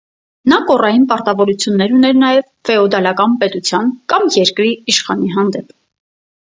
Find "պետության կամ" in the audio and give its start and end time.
3.45-4.29